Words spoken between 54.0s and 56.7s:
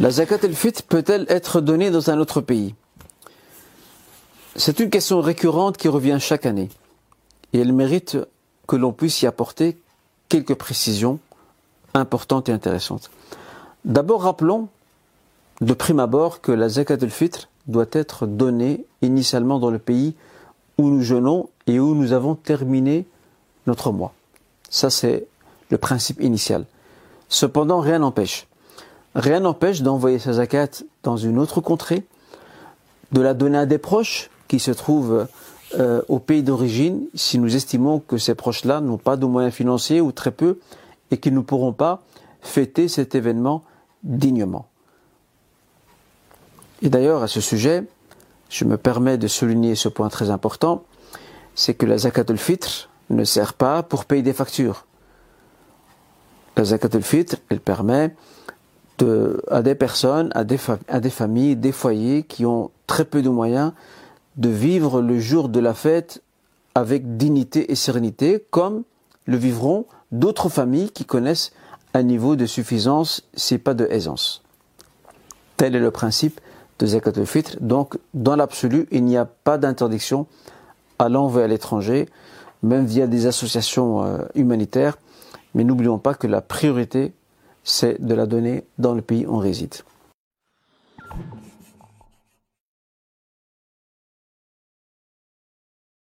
payer des factures. La